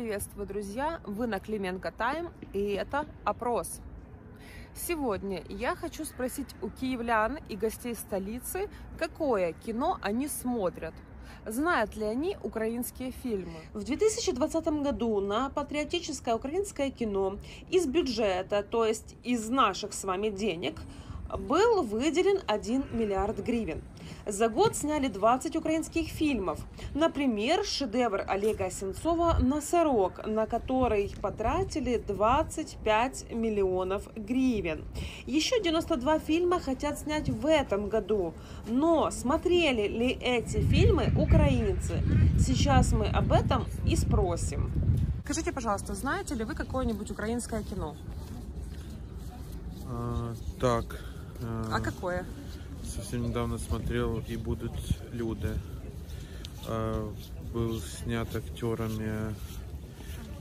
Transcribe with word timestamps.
приветствую, 0.00 0.46
друзья! 0.46 0.98
Вы 1.04 1.26
на 1.26 1.40
Клименко 1.40 1.92
Тайм, 1.92 2.30
и 2.54 2.70
это 2.70 3.04
опрос. 3.22 3.82
Сегодня 4.74 5.42
я 5.50 5.76
хочу 5.76 6.06
спросить 6.06 6.48
у 6.62 6.70
киевлян 6.70 7.38
и 7.50 7.54
гостей 7.54 7.94
столицы, 7.94 8.70
какое 8.98 9.52
кино 9.52 9.98
они 10.00 10.26
смотрят. 10.26 10.94
Знают 11.44 11.96
ли 11.96 12.06
они 12.06 12.38
украинские 12.42 13.10
фильмы? 13.10 13.58
В 13.74 13.84
2020 13.84 14.68
году 14.82 15.20
на 15.20 15.50
патриотическое 15.50 16.34
украинское 16.34 16.90
кино 16.90 17.36
из 17.70 17.86
бюджета, 17.86 18.62
то 18.62 18.86
есть 18.86 19.16
из 19.22 19.50
наших 19.50 19.92
с 19.92 20.04
вами 20.04 20.30
денег, 20.30 20.80
был 21.38 21.82
выделен 21.82 22.40
1 22.46 22.84
миллиард 22.92 23.38
гривен. 23.40 23.82
За 24.26 24.48
год 24.48 24.76
сняли 24.76 25.08
20 25.08 25.56
украинских 25.56 26.08
фильмов. 26.08 26.60
Например, 26.94 27.64
шедевр 27.64 28.24
Олега 28.28 28.70
Сенцова 28.70 29.38
«Носорог», 29.40 30.26
на 30.26 30.46
который 30.46 31.12
потратили 31.20 31.96
25 31.96 33.32
миллионов 33.32 34.08
гривен. 34.14 34.84
Еще 35.26 35.60
92 35.62 36.18
фильма 36.18 36.60
хотят 36.60 36.98
снять 36.98 37.28
в 37.28 37.46
этом 37.46 37.88
году. 37.88 38.34
Но 38.68 39.10
смотрели 39.10 39.88
ли 39.88 40.18
эти 40.20 40.60
фильмы 40.60 41.12
украинцы? 41.16 42.02
Сейчас 42.38 42.92
мы 42.92 43.06
об 43.06 43.32
этом 43.32 43.64
и 43.86 43.96
спросим. 43.96 44.70
Скажите, 45.24 45.52
пожалуйста, 45.52 45.94
знаете 45.94 46.34
ли 46.34 46.44
вы 46.44 46.54
какое-нибудь 46.54 47.10
украинское 47.10 47.62
кино? 47.62 47.96
А, 49.86 50.34
так. 50.60 51.00
А 51.72 51.80
какое? 51.80 52.26
Совсем 53.00 53.22
недавно 53.22 53.56
смотрел 53.56 54.22
«И 54.28 54.36
будут 54.36 54.72
люди». 55.10 55.48
А, 56.68 57.10
был 57.54 57.80
снят 57.80 58.28
актерами, 58.36 59.34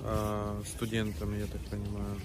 а, 0.04 0.62
студентами, 0.68 1.38
я 1.38 1.46
так 1.46 1.62
понимаю. 1.70 2.20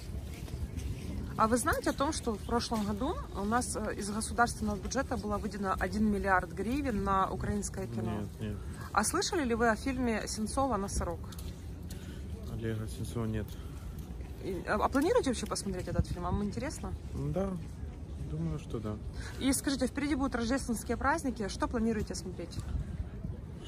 А 1.37 1.47
вы 1.47 1.57
знаете 1.57 1.91
о 1.91 1.93
том, 1.93 2.13
что 2.13 2.35
в 2.35 2.41
прошлом 2.41 2.85
году 2.85 3.15
у 3.41 3.45
нас 3.45 3.77
э, 3.77 3.95
из 3.95 4.11
государственного 4.11 4.77
бюджета 4.77 5.17
было 5.17 5.39
выделено 5.39 5.77
1 5.79 6.05
миллиард 6.05 6.53
гривен 6.53 7.05
на 7.05 7.31
украинское 7.31 7.87
кино? 7.87 8.21
Нет, 8.21 8.41
нет. 8.41 8.57
А 8.93 9.05
слышали 9.05 9.45
ли 9.45 9.55
вы 9.55 9.69
о 9.69 9.77
фильме 9.77 10.25
Сенцова 10.27 10.77
«Носорог»? 10.77 11.21
Олега 12.53 12.89
Сенцова 12.89 13.27
нет. 13.27 13.47
А 14.67 14.75
а 14.85 14.89
планируете 14.89 15.31
вообще 15.31 15.47
посмотреть 15.47 15.87
этот 15.87 16.09
фильм? 16.09 16.25
Вам 16.25 16.43
интересно? 16.43 16.93
Да, 17.33 17.51
думаю, 18.35 18.59
что 18.59 18.79
да. 18.79 18.97
И 19.41 19.53
скажите, 19.53 19.87
впереди 19.87 20.15
будут 20.15 20.35
рождественские 20.35 20.97
праздники. 20.97 21.49
Что 21.49 21.67
планируете 21.69 22.15
смотреть? 22.15 22.53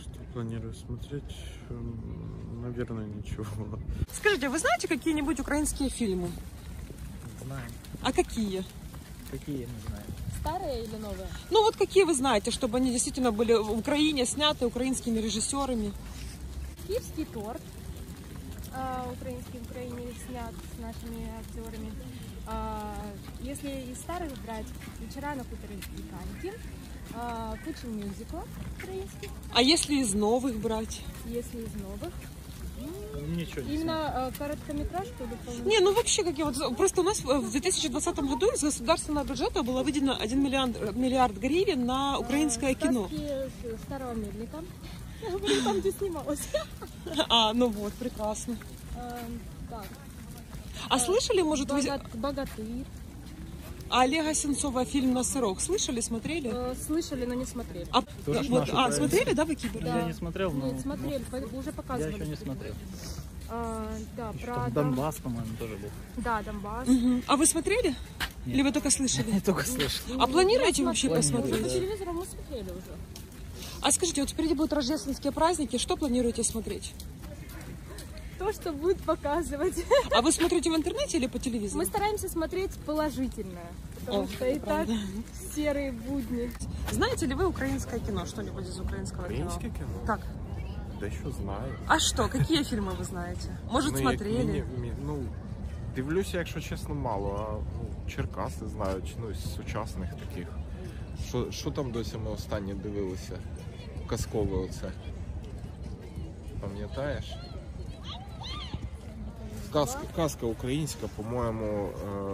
Что 0.00 0.20
планирую 0.32 0.74
смотреть? 0.74 1.36
М, 1.70 2.62
Наверное, 2.62 3.06
ничего. 3.06 3.46
Скажите, 4.12 4.48
вы 4.48 4.58
знаете 4.58 4.88
какие-нибудь 4.88 5.38
украинские 5.40 5.88
фильмы? 5.88 6.30
Знаем. 7.44 7.70
А 8.02 8.12
какие? 8.12 8.64
Какие, 9.30 9.58
не 9.66 9.80
знаю. 9.86 10.02
Старые 10.40 10.84
или 10.84 10.96
новые? 10.96 11.28
Ну 11.50 11.62
вот 11.62 11.76
какие 11.76 12.04
вы 12.04 12.14
знаете, 12.14 12.50
чтобы 12.50 12.78
они 12.78 12.90
действительно 12.90 13.30
были 13.30 13.54
в 13.54 13.70
Украине 13.78 14.26
сняты 14.26 14.66
украинскими 14.66 15.18
режиссерами? 15.20 15.92
Киевский 16.88 17.24
торт. 17.26 17.62
а, 18.74 19.08
украинский 19.12 19.58
в 19.60 19.70
Украине 19.70 20.12
снят 20.28 20.52
с 20.52 20.80
нашими 20.80 21.28
актерами. 21.40 21.90
А, 22.46 22.94
если 23.40 23.68
из 23.90 23.98
старых 23.98 24.32
брать, 24.44 24.66
вечера 25.00 25.34
на 25.34 25.42
хуторе 25.44 25.76
Диканьки, 25.96 26.58
а, 27.14 27.56
куча 27.64 27.86
мюзиклов 27.86 28.46
украинских. 28.78 29.30
А 29.54 29.62
если 29.62 29.96
из 29.96 30.14
новых 30.14 30.56
брать? 30.56 31.00
Если 31.26 31.58
из 31.58 31.74
новых. 31.74 32.12
Ничего 33.28 33.62
не 33.62 33.74
Именно 33.76 34.26
а, 34.26 34.32
короткометражку 34.38 35.24
или 35.24 35.34
полнометражку? 35.44 35.68
Не, 35.68 35.80
ну 35.80 35.94
вообще 35.94 36.22
какие 36.22 36.44
вот 36.44 36.76
просто 36.76 37.00
у 37.00 37.04
нас 37.04 37.20
в 37.24 37.50
2020 37.50 38.18
году 38.20 38.52
из 38.52 38.62
государственного 38.62 39.24
бюджета 39.24 39.62
было 39.62 39.82
выделено 39.82 40.16
1 40.20 40.42
миллиард, 40.42 40.94
миллиард 40.94 41.36
гривен 41.36 41.86
на 41.86 42.18
украинское 42.18 42.74
кино. 42.74 43.08
Сказки 43.08 43.24
с- 43.24 43.82
старого. 43.82 44.14
Я 45.22 45.30
говорю, 45.30 45.62
там, 45.64 45.80
где 45.80 45.92
снималась. 45.92 46.40
А, 47.28 47.52
ну 47.54 47.68
вот, 47.68 47.92
прекрасно. 47.94 48.56
А, 48.96 49.18
Так, 49.70 49.86
А 50.88 50.98
слышали, 50.98 51.42
может, 51.42 51.70
вы... 51.70 51.80
Богат- 51.80 52.16
богатырь. 52.16 52.84
А 53.88 54.00
Олега 54.02 54.34
Сенцова 54.34 54.84
фильм 54.84 55.12
«Носорог» 55.14 55.60
слышали, 55.60 56.00
смотрели? 56.00 56.50
Э, 56.52 56.74
Слышали, 56.86 57.24
но 57.24 57.34
не 57.34 57.44
смотрели. 57.44 57.86
А, 57.92 58.02
Тоже 58.24 58.42
ж 58.42 58.48
вот, 58.48 58.68
а 58.72 58.90
смотрели, 58.90 59.32
да, 59.32 59.44
вы 59.44 59.54
Кибер? 59.54 59.84
Я 59.84 60.02
не 60.02 60.12
смотрел, 60.12 60.50
но 60.50 60.66
Нет, 60.72 60.80
смотрели, 60.80 61.22
по- 61.30 61.36
уже 61.56 61.68
я 61.68 61.72
показывали. 61.72 62.14
еще 62.14 62.26
не 62.26 62.36
смотрел. 62.36 62.74
А, 63.48 63.88
да, 64.16 64.30
Еще 64.30 64.44
про 64.44 64.54
там 64.54 64.64
Дон- 64.64 64.72
Донбасс, 64.72 65.16
по-моему, 65.16 65.56
тоже 65.56 65.76
был. 65.76 65.88
Да, 66.16 66.42
Донбасс. 66.42 66.88
Мгм. 66.88 67.22
А 67.28 67.36
вы 67.36 67.46
смотрели? 67.46 67.94
Или 68.44 68.62
вы 68.62 68.72
только 68.72 68.90
слышали? 68.90 69.30
Я 69.32 69.40
только 69.40 69.64
слышал. 69.64 70.02
А 70.20 70.26
планируете 70.26 70.84
вообще 70.84 71.06
Планирую, 71.08 71.32
По 71.32 71.40
посмотреть? 71.42 71.62
да. 71.62 71.68
телевизору 71.78 72.12
мы 72.12 72.24
смотрели 72.26 72.70
уже. 72.70 72.96
А 73.82 73.92
скажите, 73.92 74.20
вот 74.22 74.30
впереди 74.30 74.54
будут 74.54 74.72
рождественские 74.72 75.30
праздники, 75.32 75.78
что 75.78 75.96
планируете 75.96 76.42
смотреть? 76.42 76.92
То, 78.39 78.51
что 78.53 78.71
будет 78.73 78.97
показывать. 79.05 79.85
А 80.11 80.21
вы 80.21 80.31
смотрите 80.31 80.71
в 80.71 80.75
интернете 80.75 81.17
или 81.17 81.27
по 81.27 81.37
телевизору? 81.39 81.79
Мы 81.83 81.85
стараемся 81.85 82.27
смотреть 82.29 82.71
положительное. 82.85 83.71
Потому 83.99 84.23
О, 84.23 84.27
что 84.27 84.45
это 84.45 84.55
и 84.55 84.59
так 84.59 84.63
правда. 84.65 84.93
серые 85.55 85.91
будни. 85.91 86.51
Знаете 86.91 87.27
ли 87.27 87.35
вы 87.35 87.45
украинское 87.47 87.99
кино? 87.99 88.25
Что-нибудь 88.25 88.67
из 88.67 88.79
украинского 88.79 89.23
Українське 89.25 89.61
кино? 89.61 89.73
кіно? 89.77 90.05
Так. 90.07 90.19
Дещо 90.99 91.31
знаю. 91.31 91.73
А 91.87 91.99
что, 91.99 92.27
какие 92.27 92.63
фильмы 92.63 92.91
вы 92.99 93.03
знаете? 93.03 93.49
Может, 93.71 93.91
Ну, 93.93 93.99
як 93.99 94.09
смотрели? 94.09 94.37
міні- 94.43 94.63
мі- 94.81 94.93
ну, 95.05 95.23
дивлюся, 95.95 96.37
якщо 96.37 96.61
чесно, 96.61 96.95
мало. 96.95 97.29
А 97.49 97.53
ну, 97.77 98.09
Черкаси 98.11 98.67
знають, 98.67 99.15
ну, 99.21 99.33
з 99.33 99.55
сучасних 99.55 100.09
таких. 100.09 100.47
Що, 101.27 101.51
що 101.51 101.71
там 101.71 101.91
досі 101.91 102.17
ми 102.25 102.31
останнє 102.31 102.73
дивилися? 102.73 103.37
Казкове 104.07 104.57
оце. 104.57 104.91
Пам'ятаєш? 106.61 107.25
Казка, 109.72 110.00
казка 110.16 110.46
українська, 110.46 111.06
по-моєму, 111.16 111.88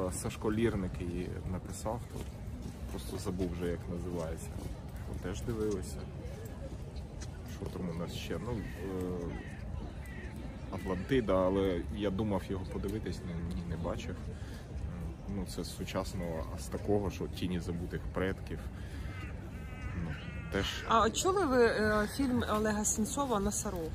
е, 0.08 0.12
Сашко 0.12 0.52
Лірник 0.52 0.92
її 1.00 1.28
написав. 1.52 2.00
То 2.12 2.18
просто 2.90 3.18
забув 3.18 3.50
вже, 3.52 3.70
як 3.70 3.80
називається. 3.90 4.48
Що 5.04 5.28
теж 5.28 5.40
дивилися. 5.42 5.96
Що 7.56 7.66
там 7.66 7.88
у 7.90 7.98
нас 7.98 8.12
ще? 8.12 8.38
Ну, 8.44 8.52
е, 8.52 9.36
Атлантида, 10.72 11.34
але 11.34 11.80
я 11.96 12.10
думав 12.10 12.42
його 12.50 12.64
подивитись, 12.72 13.18
ні, 13.26 13.54
ні, 13.54 13.62
не 13.70 13.76
бачив. 13.76 14.16
Ну, 15.36 15.46
це 15.56 15.64
з 15.64 15.76
сучасного, 15.76 16.44
а 16.56 16.58
з 16.58 16.66
такого, 16.66 17.10
що 17.10 17.26
тіні 17.26 17.60
забутих 17.60 18.00
предків. 18.14 18.58
Ну, 20.04 20.10
теж. 20.52 20.66
А 20.88 21.10
чули 21.10 21.46
ви 21.46 21.64
е, 21.64 22.08
фільм 22.16 22.44
Олега 22.56 22.84
Сенцова 22.84 23.40
«Носорог»? 23.40 23.90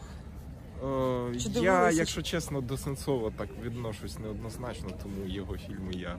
Е, 0.84 1.40
Чи 1.40 1.50
я, 1.50 1.54
дивилися? 1.54 1.98
якщо 2.00 2.22
чесно, 2.22 2.62
до 2.62 2.78
Сенцова 2.78 3.32
так 3.38 3.50
відношусь 3.64 4.20
неоднозначно, 4.20 4.90
тому 5.04 5.26
його 5.26 5.58
фільми 5.58 5.94
я 5.94 6.18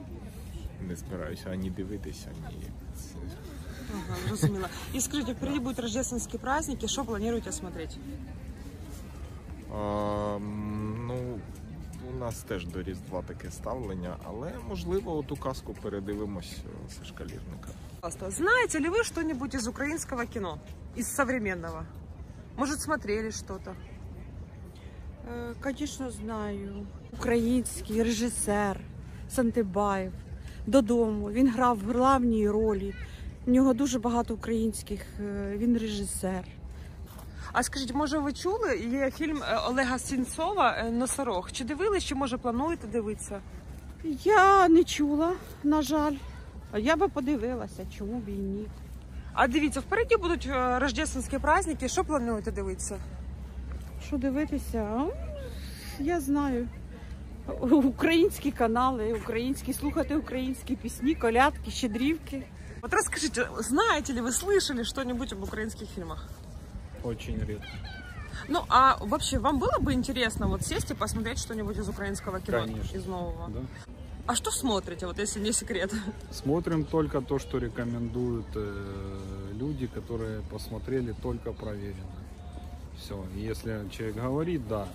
не 0.87 0.95
збираюся 0.95 1.49
ані 1.49 1.69
дивитися, 1.69 2.27
ані. 2.47 2.63
Ага, 3.93 4.15
зрозуміло. 4.27 4.67
І 4.93 5.01
скажіть, 5.01 5.29
впереди 5.29 5.59
будуть 5.59 5.79
рождественські 5.79 6.37
праздники, 6.37 6.87
що 6.87 7.05
плануєте 7.05 7.51
смотреть? 7.51 7.97
А, 9.75 10.35
м, 10.35 11.07
ну, 11.07 11.39
у 12.15 12.19
нас 12.19 12.35
теж 12.43 12.65
до 12.65 12.83
Різдва 12.83 13.21
таке 13.21 13.51
ставлення, 13.51 14.17
але 14.23 14.51
можливо 14.69 15.17
оту 15.17 15.35
казку 15.35 15.73
передивимось 15.81 16.51
е, 16.65 16.93
Сашка 16.99 17.23
Лірника. 17.23 17.69
Пожалуйста, 18.01 18.31
знаете 18.31 18.79
ли 18.79 18.89
вы 18.89 19.03
что-нибудь 19.03 19.55
из 19.55 19.67
украинского 19.67 20.25
кино? 20.25 20.57
Из 20.97 21.07
современного? 21.15 21.85
Может, 22.57 22.79
смотрели 22.81 23.31
что-то? 23.31 23.75
Е, 25.29 25.53
Конечно, 25.63 26.09
знаю. 26.11 26.85
Український 27.13 28.03
режисер 28.03 28.79
Сантибаєв. 29.29 30.11
Додому. 30.67 31.31
Він 31.31 31.49
грав 31.49 31.77
в 31.79 31.91
главній 31.91 32.49
ролі. 32.49 32.93
В 33.45 33.49
нього 33.51 33.73
дуже 33.73 33.99
багато 33.99 34.33
українських. 34.33 35.01
е, 35.19 35.53
Він 35.57 35.77
режисер. 35.77 36.43
А 37.51 37.63
скажіть, 37.63 37.93
може 37.95 38.17
ви 38.17 38.33
чули? 38.33 38.77
Є 38.77 39.11
фільм 39.11 39.37
е, 39.43 39.57
Олега 39.69 39.99
Сінцова 39.99 40.75
е, 40.77 40.91
«Носорог». 40.91 41.51
Чи 41.51 41.63
дивились, 41.63 42.03
чи 42.03 42.15
може 42.15 42.37
плануєте 42.37 42.87
дивитися? 42.87 43.41
Я 44.23 44.67
не 44.67 44.83
чула, 44.83 45.33
на 45.63 45.81
жаль. 45.81 46.15
Я 46.77 46.95
би 46.95 47.07
подивилася, 47.07 47.85
чому 47.97 48.19
б 48.19 48.29
і 48.29 48.31
ні. 48.31 48.65
А 49.33 49.47
дивіться, 49.47 49.79
впереді 49.79 50.17
будуть 50.17 50.47
е, 50.51 50.79
рождественські 50.79 51.39
праздники. 51.39 51.87
Що 51.87 52.03
плануєте 52.03 52.51
дивитися? 52.51 52.97
Що 54.06 54.16
дивитися? 54.16 54.78
А, 54.78 55.06
Я 56.00 56.20
знаю. 56.20 56.68
Українські 57.60 58.50
канали, 58.50 59.12
українські, 59.12 59.72
слухати 59.72 60.16
українські 60.16 60.76
пісні, 60.76 61.14
колядки, 61.14 61.70
щедрівки. 61.70 62.42
Вот 62.82 62.92
расскажите, 62.92 63.48
знаете 63.60 64.12
ли 64.12 64.20
вы, 64.20 64.30
слышали 64.30 64.84
что-нибудь 64.84 65.32
об 65.32 65.42
украинских 65.42 65.88
фильмах? 65.88 66.28
Очень 67.02 67.38
редко. 67.38 67.66
Ну, 68.48 68.64
а 68.68 68.96
вообще, 69.00 69.38
вам 69.38 69.58
было 69.58 69.78
бы 69.80 69.92
интересно 69.94 70.48
вот 70.48 70.62
сесть 70.66 70.90
и 70.90 70.94
посмотреть 70.94 71.38
что-нибудь 71.38 71.78
из 71.78 71.88
украинского 71.88 72.40
кино? 72.40 72.60
Конечно. 72.60 72.96
Из 72.96 73.06
нового? 73.06 73.48
Да. 73.48 73.60
А 74.26 74.34
что 74.34 74.50
смотрите, 74.50 75.06
вот 75.06 75.18
если 75.18 75.40
не 75.40 75.52
секрет? 75.52 75.92
Смотрим 76.30 76.84
только 76.84 77.20
то, 77.20 77.38
что 77.38 77.58
рекомендуют 77.58 78.46
э, 78.54 79.50
люди, 79.54 79.86
которые 79.86 80.42
посмотрели 80.50 81.14
только 81.22 81.52
проверено. 81.52 82.04
Все. 82.99 83.25
Если 83.35 83.87
человек 83.89 84.15
говорит, 84.15 84.67
да, 84.67 84.87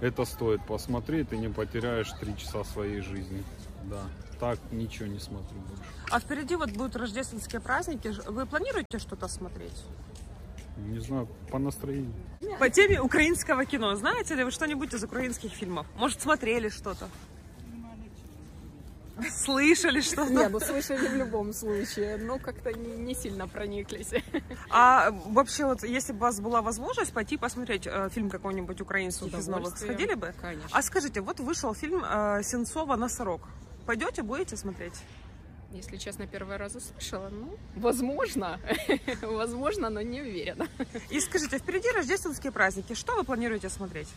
это 0.00 0.24
стоит 0.24 0.64
посмотреть, 0.66 1.30
ты 1.30 1.36
не 1.36 1.48
потеряешь 1.48 2.10
три 2.20 2.36
часа 2.36 2.64
своей 2.64 3.00
жизни. 3.00 3.42
Да. 3.84 4.02
Так 4.38 4.58
ничего 4.70 5.06
не 5.06 5.18
смотрю 5.18 5.58
больше. 5.60 5.82
А 6.10 6.20
впереди 6.20 6.56
вот 6.56 6.70
будут 6.70 6.96
рождественские 6.96 7.60
праздники. 7.60 8.12
Вы 8.28 8.44
планируете 8.44 8.98
что-то 8.98 9.28
смотреть? 9.28 9.82
Не 10.76 10.98
знаю, 10.98 11.26
по 11.50 11.58
настроению. 11.58 12.12
По 12.58 12.68
теме 12.68 13.00
украинского 13.00 13.64
кино. 13.64 13.94
Знаете 13.94 14.34
ли 14.34 14.44
вы 14.44 14.50
что-нибудь 14.50 14.92
из 14.92 15.02
украинских 15.02 15.52
фильмов? 15.52 15.86
Может, 15.96 16.20
смотрели 16.20 16.68
что-то? 16.68 17.08
Слышали 19.30 19.96
Не, 19.96 20.02
что-то? 20.02 20.48
ну 20.48 20.60
слышали 20.60 21.08
в 21.08 21.14
любом 21.14 21.52
случае, 21.52 22.18
но 22.18 22.38
как-то 22.38 22.72
не, 22.72 22.96
не 22.96 23.14
сильно 23.14 23.48
прониклись. 23.48 24.10
А 24.70 25.10
вообще, 25.10 25.64
вот 25.64 25.82
если 25.84 26.12
бы 26.12 26.18
у 26.18 26.22
вас 26.22 26.40
была 26.40 26.60
возможность 26.62 27.12
пойти 27.12 27.36
посмотреть 27.36 27.86
э, 27.86 28.08
фильм 28.10 28.28
какой-нибудь 28.28 28.80
украинский 28.80 29.28
из 29.28 29.48
новых, 29.48 29.78
сходили 29.78 30.14
бы? 30.14 30.34
Конечно. 30.40 30.68
А 30.72 30.82
скажите, 30.82 31.20
вот 31.20 31.40
вышел 31.40 31.74
фильм 31.74 32.04
э, 32.04 32.42
Сенцова 32.42 32.96
«Носорог». 32.96 33.42
Пойдете, 33.86 34.22
будете 34.22 34.56
смотреть? 34.56 34.94
Если 35.72 35.96
честно, 35.96 36.26
первый 36.26 36.56
раз 36.56 36.74
услышала, 36.74 37.28
ну, 37.28 37.56
возможно, 37.74 38.60
возможно, 39.22 39.90
но 39.90 40.00
не 40.00 40.20
уверена. 40.20 40.68
И 41.10 41.20
скажите, 41.20 41.58
впереди 41.58 41.90
рождественские 41.90 42.52
праздники. 42.52 42.94
Что 42.94 43.14
вы 43.16 43.24
планируете 43.24 43.68
смотреть? 43.68 44.08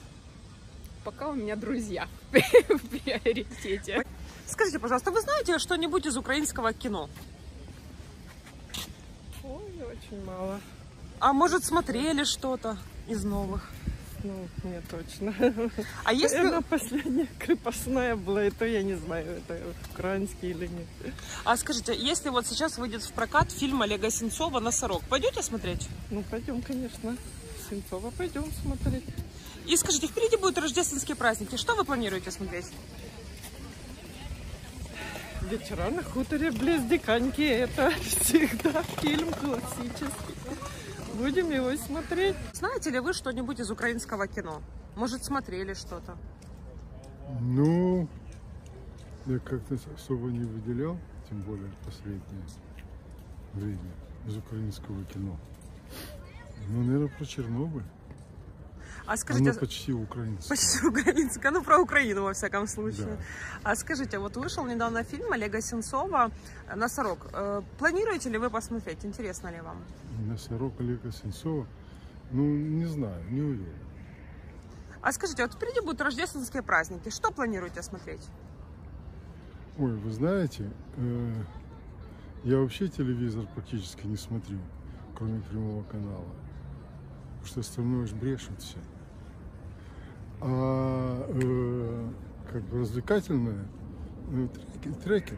Пока 1.03 1.29
у 1.29 1.33
меня 1.33 1.55
друзья 1.55 2.07
в 2.31 2.87
приоритете. 2.89 4.03
Скажите, 4.49 4.79
пожалуйста, 4.79 5.11
вы 5.11 5.21
знаете 5.21 5.59
что-нибудь 5.59 6.05
из 6.05 6.17
украинского 6.17 6.73
кино? 6.73 7.09
Ой, 9.43 9.83
очень 9.83 10.23
мало. 10.25 10.59
А 11.19 11.33
может, 11.33 11.63
смотрели 11.63 12.23
что-то 12.23 12.77
из 13.07 13.23
новых? 13.23 13.69
Ну, 14.23 14.47
не 14.63 14.81
точно. 14.81 15.33
А 16.03 16.13
если... 16.13 16.37
Наверное, 16.37 16.61
последняя 16.61 17.27
крепостная 17.37 18.15
была, 18.15 18.45
и 18.45 18.49
то 18.49 18.65
я 18.65 18.83
не 18.83 18.95
знаю, 18.95 19.37
это 19.37 19.61
украинский 19.93 20.49
или 20.49 20.67
нет. 20.67 21.13
А 21.45 21.55
скажите, 21.55 21.95
если 21.95 22.29
вот 22.29 22.45
сейчас 22.45 22.77
выйдет 22.77 23.03
в 23.03 23.13
прокат 23.13 23.51
фильм 23.51 23.81
Олега 23.81 24.09
Сенцова 24.09 24.59
«Носорог», 24.59 25.03
пойдете 25.03 25.41
смотреть? 25.41 25.87
Ну, 26.09 26.23
пойдем, 26.23 26.61
конечно. 26.61 27.15
Сенцова 27.69 28.11
пойдем 28.11 28.45
смотреть. 28.61 29.05
И 29.67 29.77
скажите, 29.77 30.07
впереди 30.07 30.35
будут 30.35 30.57
рождественские 30.57 31.15
праздники. 31.15 31.55
Что 31.55 31.75
вы 31.75 31.85
планируете 31.85 32.31
смотреть? 32.31 32.65
Вечера 35.49 35.89
на 35.89 36.03
хуторе 36.03 36.51
близ 36.51 36.83
Диканьки. 36.83 37.41
Это 37.41 37.89
всегда 38.01 38.83
фильм 38.83 39.33
классический. 39.33 40.35
Будем 41.15 41.49
его 41.49 41.75
смотреть. 41.75 42.35
Знаете 42.53 42.91
ли 42.91 42.99
вы 42.99 43.13
что-нибудь 43.13 43.59
из 43.59 43.71
украинского 43.71 44.27
кино? 44.27 44.61
Может, 44.95 45.23
смотрели 45.23 45.73
что-то? 45.73 46.15
Ну, 47.41 48.07
я 49.25 49.39
как-то 49.39 49.79
особо 49.95 50.27
не 50.27 50.45
выделял, 50.45 50.99
тем 51.27 51.41
более 51.41 51.71
последнее 51.83 52.45
время 53.53 53.91
из 54.27 54.37
украинского 54.37 55.03
кино. 55.05 55.35
Ну, 56.67 56.83
наверное, 56.83 57.09
про 57.17 57.25
Чернобыль. 57.25 57.83
А 59.09 59.17
скажите, 59.17 59.49
Оно 59.49 59.59
почти 59.59 59.91
украинское. 59.91 60.49
почти 60.49 60.85
украинское, 60.87 61.51
ну 61.51 61.63
про 61.63 61.79
Украину 61.79 62.21
во 62.21 62.33
всяком 62.33 62.67
случае. 62.67 63.07
Да. 63.07 63.17
А 63.71 63.75
скажите, 63.75 64.19
вот 64.19 64.37
вышел 64.37 64.63
недавно 64.67 65.03
фильм 65.03 65.31
Олега 65.31 65.61
Сенцова 65.61 66.29
«Носорог». 66.75 67.25
Э, 67.33 67.63
Планируете 67.79 68.29
ли 68.29 68.37
вы 68.37 68.51
посмотреть? 68.51 69.03
Интересно 69.05 69.47
ли 69.47 69.61
вам? 69.61 69.77
Носорог 70.27 70.79
Олега 70.79 71.11
Сенцова. 71.11 71.65
Ну, 72.31 72.43
не 72.43 72.85
знаю, 72.85 73.23
не 73.31 73.41
уверен. 73.41 73.79
А 75.01 75.11
скажите, 75.11 75.41
вот 75.41 75.53
впереди 75.55 75.81
будут 75.81 76.01
рождественские 76.01 76.61
праздники. 76.61 77.09
Что 77.09 77.31
планируете 77.31 77.81
смотреть? 77.81 78.27
Ой, 79.79 79.95
вы 79.95 80.11
знаете, 80.11 80.69
э, 80.97 81.33
я 82.43 82.59
вообще 82.59 82.87
телевизор 82.87 83.47
практически 83.55 84.05
не 84.05 84.17
смотрю, 84.17 84.59
кроме 85.17 85.41
прямого 85.41 85.81
канала. 85.85 86.29
Потому 87.39 87.45
что 87.47 87.59
остальное 87.61 88.03
уж 88.03 88.11
брешет 88.11 88.61
все. 88.61 88.77
А 90.41 91.25
э, 91.27 92.09
как 92.51 92.63
бы 92.63 92.79
развлекательное, 92.79 93.65
ну, 94.29 94.47
трекер, 94.47 94.93
трекер 95.03 95.37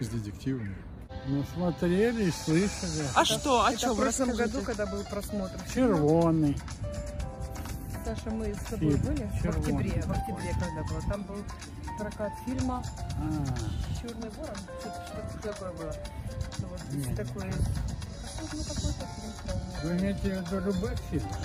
с 0.00 0.08
детективами. 0.08 0.74
Ну, 1.26 1.44
смотрели 1.54 2.24
и 2.24 2.30
слышали. 2.30 3.04
А 3.14 3.24
что? 3.24 3.64
О 3.64 3.70
Это 3.70 3.80
чем? 3.80 3.92
в 3.94 3.96
прошлом 3.96 4.30
году, 4.34 4.62
когда 4.62 4.86
был 4.86 5.02
просмотр. 5.04 5.58
Червоный. 5.74 6.56
Саша, 8.04 8.30
мы 8.30 8.54
с 8.54 8.58
тобой 8.70 8.92
Фильм 8.92 9.02
были 9.02 9.24
в 9.24 9.42
«Червоный» 9.42 9.58
октябре, 9.58 10.02
в 10.02 10.10
октябре, 10.10 10.54
когда 10.58 10.82
было. 10.84 11.02
Там 11.10 11.22
был 11.24 11.36
прокат 11.98 12.32
фильма 12.46 12.82
А, 13.18 14.00
«Черный 14.00 14.30
ворон». 14.30 14.56
Что-то 14.80 15.28
что 15.28 15.48
такое 15.52 15.72
было. 15.72 15.94
Вот 16.58 16.80
Нет. 16.94 17.16
такой... 17.16 17.52
Ну, 19.82 19.90
имеете 19.92 20.20
в 20.20 20.52
виду? 20.52 20.74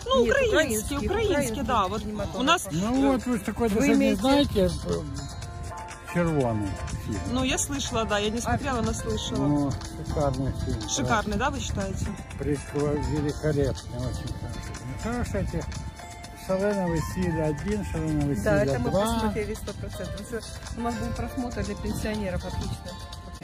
Ну, 0.05 0.25
Нет, 0.25 0.35
украинский, 0.35 0.97
украинский, 0.97 1.61
да. 1.63 1.87
Вот 1.87 2.01
у 2.35 2.43
нас, 2.43 2.67
Ну 2.71 3.11
вот 3.13 3.25
вы 3.25 3.39
такой 3.39 3.69
даже 3.69 3.87
не 3.89 3.93
имеете- 3.93 4.21
знаете 4.21 4.65
э, 4.65 4.69
червоный 6.13 6.67
фильм. 7.05 7.19
ну, 7.31 7.43
я 7.43 7.57
слышала, 7.57 8.05
да, 8.05 8.17
я 8.17 8.29
не 8.31 8.41
смотрела, 8.41 8.81
но 8.81 8.93
слышала. 8.93 9.37
Ну, 9.47 9.71
шикарный 10.07 10.51
фильм. 10.65 10.89
Шикарный, 10.89 11.37
да, 11.37 11.49
вы 11.51 11.59
считаете? 11.59 12.07
Приква- 12.39 12.99
великолепный, 13.11 13.97
очень 13.99 14.33
хороший. 14.33 14.73
Ну, 14.85 15.11
хорошо, 15.11 15.37
эти 15.37 15.63
«Шаленое 16.45 16.95
веселье 16.97 17.43
один», 17.45 17.85
«Шаленое 17.85 18.27
веселье 18.29 18.43
Да, 18.43 18.63
это 18.65 18.79
мы 18.79 18.89
два». 18.89 19.13
посмотрели 19.13 19.53
сто 19.53 19.73
процентов. 19.73 20.43
У 20.77 20.81
нас 20.81 20.95
был 20.95 21.07
просмотр 21.15 21.63
для 21.63 21.75
пенсионеров, 21.75 22.43
отлично. 22.45 22.91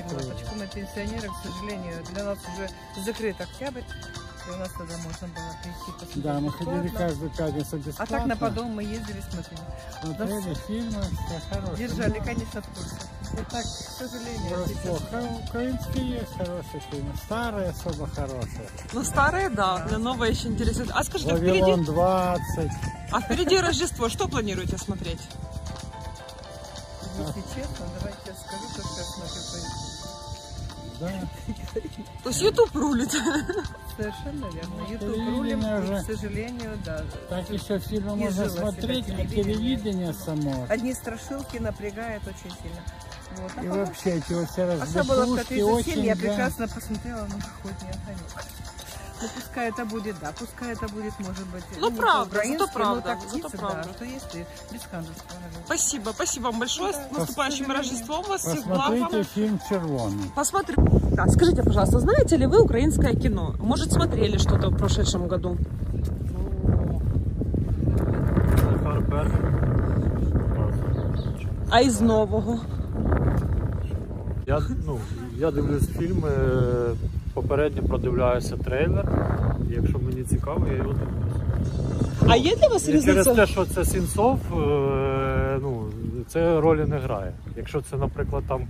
Перелопочку 0.03 0.55
на 0.55 0.67
пенсионеров, 0.67 1.33
к 1.41 1.45
сожалению, 1.47 2.03
для 2.13 2.23
нас 2.23 2.37
уже 2.53 2.69
закрыт 3.05 3.39
октябрь. 3.41 3.81
И 4.47 4.51
у 4.51 4.55
нас 4.57 4.69
тогда 4.77 4.95
можно 4.97 5.27
было 5.27 5.53
прийти 5.61 5.91
посмотреть 5.91 6.23
Да, 6.23 6.39
мы 6.39 6.51
ходили 6.51 6.75
бесплатно. 6.81 6.99
каждую 7.07 7.29
пятницу 7.31 7.69
А 7.75 7.77
бесплатно. 7.77 8.17
так 8.17 8.25
на 8.27 8.37
подом 8.37 8.65
мы 8.71 8.83
ездили, 8.83 9.21
смотрели. 9.29 9.61
Смотрели 10.01 10.53
фильмы, 10.65 11.03
все 11.03 11.39
хорошие. 11.55 11.87
Держали, 11.87 12.17
Ну, 12.19 12.25
конечно, 12.25 12.61
в 12.61 12.67
курсе. 12.69 12.95
И 13.33 13.35
так, 13.51 13.63
к 13.63 13.65
сожалению, 13.99 14.65
плохо. 14.83 15.23
Украинские 15.47 16.09
есть 16.09 16.33
хорошие 16.35 16.81
фильмы, 16.89 17.13
старые 17.25 17.69
особо 17.69 18.07
хорошие. 18.07 18.69
Ну, 18.93 19.03
старые, 19.03 19.49
да, 19.49 19.85
для 19.85 19.97
новые 19.99 20.31
еще 20.31 20.47
интересует. 20.47 20.89
А 20.93 21.03
скажите, 21.03 21.31
Вавилон 21.33 21.83
впереди, 21.83 21.91
20. 21.91 22.71
а 23.11 23.21
впереди 23.21 23.57
Рождество, 23.59 24.09
что 24.09 24.27
планируете 24.27 24.77
смотреть? 24.79 25.21
Если 27.19 27.41
честно, 27.53 27.85
давайте 27.99 28.17
я 28.27 28.33
скажу 28.33 28.63
то, 28.75 28.81
что 28.81 28.97
я 29.01 29.03
Да. 30.99 31.09
То 32.23 32.29
есть 32.29 32.41
YouTube 32.41 32.75
рулит. 32.75 33.11
Совершенно 33.11 34.45
верно. 34.53 34.75
Ну, 34.77 34.91
YouTube 34.91 35.83
уже- 35.83 36.03
к 36.03 36.05
сожалению, 36.05 36.77
да. 36.85 37.03
Так 37.29 37.49
еще 37.49 37.79
фильмы 37.79 38.17
Не 38.17 38.25
можно 38.25 38.49
смотреть, 38.49 39.05
а 39.09 39.25
телевидение. 39.25 40.13
само. 40.13 40.65
Одни 40.69 40.93
страшилки 40.93 41.57
напрягают 41.57 42.23
очень 42.27 42.55
сильно. 42.61 42.81
Вот. 43.37 43.51
А 43.55 43.61
И 43.63 43.67
потом 43.67 43.85
вообще 43.85 44.09
эти 44.17 44.33
вот 44.33 44.49
все 44.49 44.63
Особо 44.63 45.03
в 45.13 45.19
развлекушки 45.19 45.47
37 45.47 45.65
очень, 45.65 46.03
я 46.05 46.15
да. 46.15 46.21
прекрасно 46.21 46.67
посмотрела 46.67 47.25
на 47.27 47.35
охотний 47.35 47.89
огонек. 47.89 48.45
Ну, 49.21 49.27
пускай 49.35 49.69
это 49.69 49.85
будет, 49.85 50.15
да, 50.21 50.31
пускай 50.39 50.71
это 50.73 50.87
будет, 50.87 51.13
может 51.19 51.45
быть, 51.47 51.63
Ну, 51.81 51.91
правда, 51.91 52.41
зато 52.47 52.67
правда, 52.73 53.01
так 53.01 53.19
зато 53.21 53.49
птица, 53.49 53.57
правда. 53.57 53.83
Да, 53.87 53.93
что 53.93 54.05
есть 54.05 54.35
и 54.35 54.45
без 54.73 54.81
ханжества. 54.91 55.35
Спасибо, 55.65 56.09
спасибо 56.11 56.43
вам 56.45 56.59
большое. 56.59 56.93
С 56.93 56.97
наступающим 57.17 57.65
Пос- 57.65 57.77
Рождеством 57.77 58.23
вас. 58.29 58.41
Всех 58.41 58.65
благ 58.65 58.89
вам. 59.11 59.23
фильм 59.35 59.59
«Червоный». 59.69 60.31
Посмотрю. 60.35 60.75
Да, 61.11 61.27
скажите, 61.27 61.63
пожалуйста, 61.63 61.99
знаете 61.99 62.37
ли 62.37 62.45
вы 62.47 62.61
украинское 62.61 63.13
кино? 63.15 63.55
Может, 63.59 63.91
смотрели 63.91 64.37
что-то 64.37 64.69
в 64.69 64.77
прошедшем 64.77 65.27
году? 65.27 65.57
А 71.69 71.79
із 71.79 72.01
нового? 72.01 72.59
Я, 74.47 74.61
ну, 74.85 74.97
я 75.37 75.51
дивлюсь 75.51 75.87
фільми, 75.89 76.29
попередньо 77.33 77.83
продивляюся 77.83 78.57
трейлер. 78.57 79.07
Якщо 79.69 79.99
мені 79.99 80.23
цікаво, 80.23 80.67
я 80.71 80.77
його 80.77 80.93
дивлюсь. 80.93 81.29
А 82.27 82.35
є 82.35 82.55
для 82.55 82.67
вас 82.67 82.89
І 82.89 83.01
через 83.01 83.25
те, 83.25 83.47
що 83.47 83.65
це 83.65 83.85
Сінцов, 83.85 84.39
е, 84.53 85.59
ну, 85.61 85.85
це 86.27 86.61
ролі 86.61 86.85
не 86.85 86.97
грає. 86.97 87.33
Якщо 87.57 87.81
це, 87.81 87.97
наприклад, 87.97 88.43
там 88.47 88.67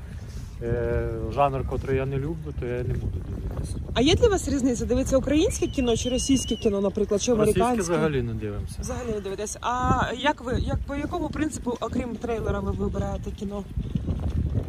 е, 0.63 1.09
жанр, 1.35 1.67
котрий 1.69 1.97
я 1.97 2.05
не 2.05 2.17
люблю, 2.17 2.53
то 2.59 2.65
я 2.65 2.77
не 2.77 2.93
буду 2.93 3.17
дивитися. 3.27 3.75
А 3.93 4.01
є 4.01 4.15
для 4.15 4.27
вас 4.27 4.47
різниця? 4.49 4.85
Дивитися 4.85 5.17
українське 5.17 5.67
кіно 5.67 5.97
чи 5.97 6.09
російське 6.09 6.55
кіно, 6.55 6.81
наприклад, 6.81 7.21
чи 7.21 7.33
Російське 7.33 7.73
взагалі 7.73 8.21
не 8.21 8.33
дивимося. 8.33 8.75
Взагалі 8.79 9.11
не 9.15 9.19
дивитесь. 9.19 9.57
А 9.61 10.01
як 10.17 10.41
ви, 10.41 10.59
як 10.59 10.79
по 10.87 10.95
якому 10.95 11.29
принципу, 11.29 11.77
окрім 11.81 12.15
трейлера, 12.15 12.59
ви 12.59 12.71
вибираєте 12.71 13.31
кіно? 13.31 13.63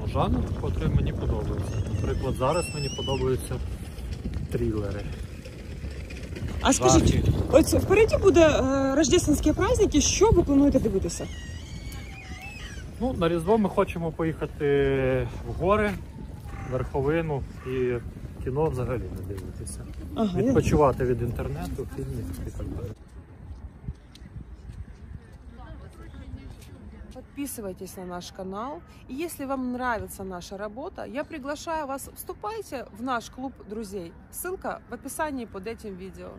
Ну, 0.00 0.08
Жанр, 0.12 0.38
котрий 0.60 0.88
мені 0.88 1.12
подобається. 1.12 1.72
Наприклад, 1.94 2.34
зараз 2.38 2.64
мені 2.74 2.88
подобаються 2.96 3.54
трилери. 4.52 5.00
А 6.60 6.72
скажіть, 6.72 7.24
ось 7.52 7.74
впереді 7.74 8.16
буде 8.16 8.40
е, 8.48 8.94
рождественські 8.96 9.52
праздники. 9.52 10.00
Що 10.00 10.30
ви 10.30 10.42
плануєте 10.42 10.80
дивитися? 10.80 11.26
Ну, 13.00 13.12
на 13.12 13.28
Різдво 13.28 13.58
ми 13.58 13.68
хочемо 13.68 14.12
поїхати 14.12 14.66
в 15.48 15.52
гори, 15.62 15.90
верховину 16.72 17.42
і 17.66 17.92
кіно 18.44 18.64
взагалі 18.70 19.00
не 19.16 19.34
дивитися. 19.34 19.80
Ага, 20.14 20.38
я- 20.40 20.46
Відпочивати 20.46 21.04
від 21.04 21.22
інтернету, 21.22 21.86
фільмів 21.96 22.24
і 22.46 22.50
так 22.50 22.66
далі. 22.66 22.90
Подписывайтесь 27.40 27.96
на 27.96 28.04
наш 28.04 28.32
канал. 28.32 28.82
И 29.08 29.14
если 29.14 29.46
вам 29.46 29.72
нравится 29.72 30.24
наша 30.24 30.58
работа, 30.58 31.04
я 31.04 31.24
приглашаю 31.24 31.86
вас, 31.86 32.10
вступайте 32.14 32.86
в 32.92 33.02
наш 33.02 33.30
клуб 33.30 33.54
друзей. 33.66 34.12
Ссылка 34.30 34.82
в 34.90 34.92
описании 34.92 35.46
под 35.46 35.66
этим 35.66 35.96
видео. 35.96 36.32